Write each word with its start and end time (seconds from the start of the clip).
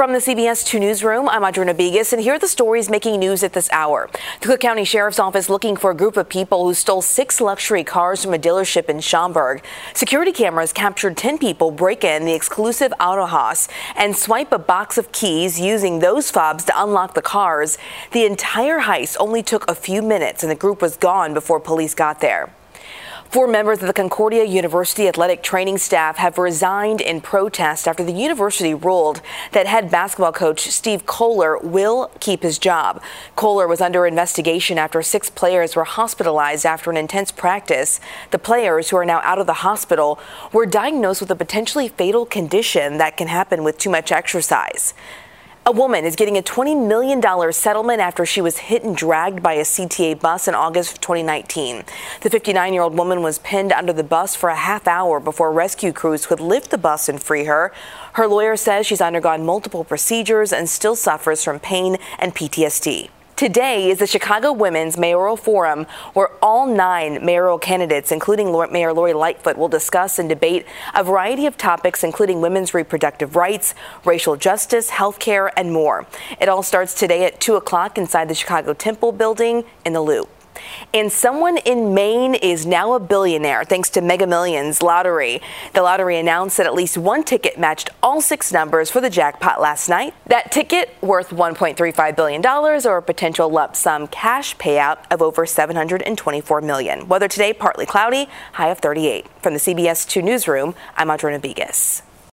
From 0.00 0.14
the 0.14 0.18
CBS 0.18 0.64
2 0.64 0.80
Newsroom, 0.80 1.28
I'm 1.28 1.42
Audrina 1.42 1.74
Bigos, 1.74 2.14
and 2.14 2.22
here 2.22 2.32
are 2.32 2.38
the 2.38 2.48
stories 2.48 2.88
making 2.88 3.20
news 3.20 3.42
at 3.42 3.52
this 3.52 3.68
hour. 3.70 4.08
The 4.40 4.46
Cook 4.46 4.60
County 4.60 4.86
Sheriff's 4.86 5.18
Office 5.18 5.50
looking 5.50 5.76
for 5.76 5.90
a 5.90 5.94
group 5.94 6.16
of 6.16 6.26
people 6.26 6.64
who 6.64 6.72
stole 6.72 7.02
six 7.02 7.38
luxury 7.38 7.84
cars 7.84 8.24
from 8.24 8.32
a 8.32 8.38
dealership 8.38 8.88
in 8.88 9.00
Schaumburg. 9.00 9.62
Security 9.92 10.32
cameras 10.32 10.72
captured 10.72 11.18
10 11.18 11.36
people 11.36 11.70
break 11.70 12.02
in 12.02 12.24
the 12.24 12.32
exclusive 12.32 12.94
Autohaus 12.98 13.68
and 13.94 14.16
swipe 14.16 14.52
a 14.52 14.58
box 14.58 14.96
of 14.96 15.12
keys 15.12 15.60
using 15.60 15.98
those 15.98 16.30
fobs 16.30 16.64
to 16.64 16.82
unlock 16.82 17.12
the 17.12 17.20
cars. 17.20 17.76
The 18.12 18.24
entire 18.24 18.80
heist 18.80 19.18
only 19.20 19.42
took 19.42 19.70
a 19.70 19.74
few 19.74 20.00
minutes, 20.00 20.42
and 20.42 20.50
the 20.50 20.56
group 20.56 20.80
was 20.80 20.96
gone 20.96 21.34
before 21.34 21.60
police 21.60 21.94
got 21.94 22.22
there. 22.22 22.54
Four 23.30 23.46
members 23.46 23.80
of 23.80 23.86
the 23.86 23.92
Concordia 23.92 24.42
University 24.42 25.06
athletic 25.06 25.40
training 25.40 25.78
staff 25.78 26.16
have 26.16 26.36
resigned 26.36 27.00
in 27.00 27.20
protest 27.20 27.86
after 27.86 28.02
the 28.02 28.10
university 28.10 28.74
ruled 28.74 29.22
that 29.52 29.68
head 29.68 29.88
basketball 29.88 30.32
coach 30.32 30.62
Steve 30.62 31.06
Kohler 31.06 31.56
will 31.58 32.10
keep 32.18 32.42
his 32.42 32.58
job. 32.58 33.00
Kohler 33.36 33.68
was 33.68 33.80
under 33.80 34.04
investigation 34.04 34.78
after 34.78 35.00
six 35.00 35.30
players 35.30 35.76
were 35.76 35.84
hospitalized 35.84 36.66
after 36.66 36.90
an 36.90 36.96
intense 36.96 37.30
practice. 37.30 38.00
The 38.32 38.38
players, 38.40 38.90
who 38.90 38.96
are 38.96 39.04
now 39.04 39.20
out 39.22 39.38
of 39.38 39.46
the 39.46 39.62
hospital, 39.62 40.18
were 40.52 40.66
diagnosed 40.66 41.20
with 41.20 41.30
a 41.30 41.36
potentially 41.36 41.86
fatal 41.86 42.26
condition 42.26 42.98
that 42.98 43.16
can 43.16 43.28
happen 43.28 43.62
with 43.62 43.78
too 43.78 43.90
much 43.90 44.10
exercise. 44.10 44.92
A 45.70 45.72
woman 45.72 46.04
is 46.04 46.16
getting 46.16 46.36
a 46.36 46.42
$20 46.42 46.88
million 46.88 47.22
settlement 47.52 48.00
after 48.00 48.26
she 48.26 48.40
was 48.40 48.58
hit 48.58 48.82
and 48.82 48.96
dragged 48.96 49.40
by 49.40 49.52
a 49.52 49.62
CTA 49.62 50.20
bus 50.20 50.48
in 50.48 50.54
August 50.56 50.94
of 50.94 51.00
2019. 51.00 51.84
The 52.22 52.28
59 52.28 52.72
year 52.72 52.82
old 52.82 52.98
woman 52.98 53.22
was 53.22 53.38
pinned 53.38 53.70
under 53.70 53.92
the 53.92 54.02
bus 54.02 54.34
for 54.34 54.48
a 54.48 54.56
half 54.56 54.88
hour 54.88 55.20
before 55.20 55.52
rescue 55.52 55.92
crews 55.92 56.26
could 56.26 56.40
lift 56.40 56.72
the 56.72 56.76
bus 56.76 57.08
and 57.08 57.22
free 57.22 57.44
her. 57.44 57.72
Her 58.14 58.26
lawyer 58.26 58.56
says 58.56 58.84
she's 58.84 59.00
undergone 59.00 59.46
multiple 59.46 59.84
procedures 59.84 60.52
and 60.52 60.68
still 60.68 60.96
suffers 60.96 61.44
from 61.44 61.60
pain 61.60 61.98
and 62.18 62.34
PTSD. 62.34 63.10
Today 63.40 63.88
is 63.88 64.00
the 64.00 64.06
Chicago 64.06 64.52
Women's 64.52 64.98
Mayoral 64.98 65.34
Forum, 65.34 65.86
where 66.12 66.28
all 66.42 66.66
nine 66.66 67.24
mayoral 67.24 67.58
candidates, 67.58 68.12
including 68.12 68.52
Mayor 68.70 68.92
Lori 68.92 69.14
Lightfoot, 69.14 69.56
will 69.56 69.66
discuss 69.66 70.18
and 70.18 70.28
debate 70.28 70.66
a 70.94 71.02
variety 71.02 71.46
of 71.46 71.56
topics, 71.56 72.04
including 72.04 72.42
women's 72.42 72.74
reproductive 72.74 73.36
rights, 73.36 73.74
racial 74.04 74.36
justice, 74.36 74.90
health 74.90 75.18
care, 75.18 75.58
and 75.58 75.72
more. 75.72 76.06
It 76.38 76.50
all 76.50 76.62
starts 76.62 76.92
today 76.92 77.24
at 77.24 77.40
2 77.40 77.54
o'clock 77.54 77.96
inside 77.96 78.28
the 78.28 78.34
Chicago 78.34 78.74
Temple 78.74 79.10
building 79.10 79.64
in 79.86 79.94
the 79.94 80.02
Loop. 80.02 80.28
And 80.92 81.10
someone 81.10 81.58
in 81.58 81.94
Maine 81.94 82.34
is 82.34 82.66
now 82.66 82.94
a 82.94 83.00
billionaire 83.00 83.64
thanks 83.64 83.90
to 83.90 84.00
Mega 84.00 84.26
Millions 84.26 84.82
lottery. 84.82 85.40
The 85.74 85.82
lottery 85.82 86.18
announced 86.18 86.56
that 86.56 86.66
at 86.66 86.74
least 86.74 86.98
one 86.98 87.24
ticket 87.24 87.58
matched 87.58 87.90
all 88.02 88.20
six 88.20 88.52
numbers 88.52 88.90
for 88.90 89.00
the 89.00 89.10
jackpot 89.10 89.60
last 89.60 89.88
night. 89.88 90.14
That 90.26 90.52
ticket, 90.52 90.96
worth 91.00 91.30
$1.35 91.30 92.16
billion, 92.16 92.46
or 92.46 92.96
a 92.96 93.02
potential 93.02 93.48
lump 93.48 93.76
sum 93.76 94.06
cash 94.08 94.56
payout 94.56 94.98
of 95.10 95.22
over 95.22 95.46
724 95.46 96.60
million. 96.60 97.08
Weather 97.08 97.28
today, 97.28 97.52
partly 97.52 97.86
cloudy, 97.86 98.28
high 98.52 98.68
of 98.68 98.78
38. 98.78 99.26
From 99.42 99.54
the 99.54 99.60
CBS 99.60 100.08
2 100.08 100.22
Newsroom, 100.22 100.74
I'm 100.96 101.08
Audrina 101.08 101.40
Bigos. 101.40 102.02